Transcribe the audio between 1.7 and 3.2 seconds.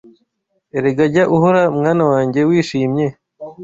mwana wanjye wishimye